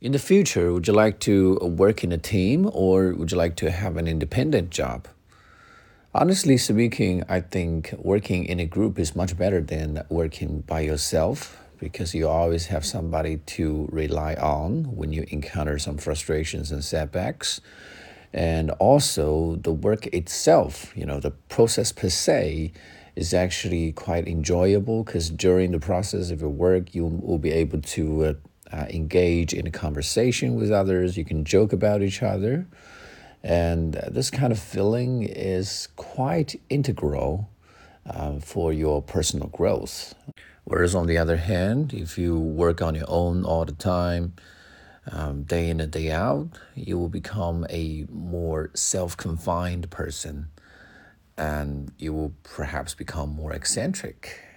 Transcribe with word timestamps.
In 0.00 0.12
the 0.12 0.18
future, 0.18 0.72
would 0.72 0.86
you 0.86 0.94
like 0.94 1.20
to 1.20 1.56
work 1.56 2.02
in 2.02 2.10
a 2.10 2.16
team 2.16 2.70
or 2.72 3.12
would 3.12 3.32
you 3.32 3.36
like 3.36 3.54
to 3.56 3.70
have 3.70 3.98
an 3.98 4.08
independent 4.08 4.70
job? 4.70 5.06
Honestly 6.14 6.56
speaking, 6.56 7.22
I 7.28 7.42
think 7.42 7.92
working 7.98 8.46
in 8.46 8.58
a 8.60 8.64
group 8.64 8.98
is 8.98 9.14
much 9.14 9.36
better 9.36 9.60
than 9.60 10.02
working 10.08 10.62
by 10.62 10.80
yourself 10.80 11.60
because 11.78 12.14
you 12.14 12.26
always 12.26 12.68
have 12.68 12.86
somebody 12.86 13.42
to 13.58 13.90
rely 13.92 14.36
on 14.36 14.84
when 14.96 15.12
you 15.12 15.26
encounter 15.28 15.78
some 15.78 15.98
frustrations 15.98 16.72
and 16.72 16.82
setbacks. 16.82 17.60
And 18.32 18.70
also, 18.78 19.56
the 19.56 19.72
work 19.72 20.06
itself, 20.14 20.96
you 20.96 21.04
know, 21.04 21.20
the 21.20 21.32
process 21.32 21.92
per 21.92 22.08
se, 22.08 22.72
is 23.16 23.34
actually 23.34 23.92
quite 23.92 24.26
enjoyable 24.26 25.04
because 25.04 25.28
during 25.28 25.72
the 25.72 25.78
process 25.78 26.30
of 26.30 26.40
your 26.40 26.48
work, 26.48 26.94
you 26.94 27.04
will 27.04 27.38
be 27.38 27.50
able 27.50 27.82
to 27.82 28.24
uh, 28.24 28.32
uh, 28.72 28.86
engage 28.90 29.52
in 29.52 29.66
a 29.66 29.70
conversation 29.70 30.54
with 30.54 30.70
others. 30.70 31.16
You 31.16 31.24
can 31.24 31.44
joke 31.44 31.72
about 31.72 32.02
each 32.02 32.22
other. 32.22 32.66
And 33.42 33.94
this 34.08 34.30
kind 34.30 34.52
of 34.52 34.58
feeling 34.58 35.22
is 35.22 35.88
quite 35.96 36.60
integral 36.68 37.50
uh, 38.06 38.38
for 38.40 38.72
your 38.72 39.02
personal 39.02 39.48
growth. 39.48 40.14
Whereas, 40.64 40.94
on 40.94 41.06
the 41.06 41.18
other 41.18 41.36
hand, 41.36 41.92
if 41.94 42.18
you 42.18 42.38
work 42.38 42.82
on 42.82 42.94
your 42.94 43.08
own 43.08 43.44
all 43.44 43.64
the 43.64 43.72
time, 43.72 44.34
um, 45.10 45.42
day 45.42 45.68
in 45.68 45.80
and 45.80 45.90
day 45.90 46.10
out, 46.10 46.50
you 46.74 46.98
will 46.98 47.08
become 47.08 47.66
a 47.70 48.06
more 48.10 48.70
self 48.74 49.16
confined 49.16 49.90
person 49.90 50.48
and 51.36 51.90
you 51.98 52.12
will 52.12 52.34
perhaps 52.42 52.94
become 52.94 53.30
more 53.30 53.52
eccentric. 53.52 54.40